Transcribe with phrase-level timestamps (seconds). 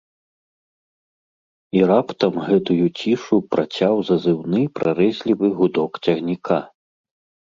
[1.79, 6.59] І раптам гэтую цішу працяў зазыўны прарэзлівы гудок цягніка.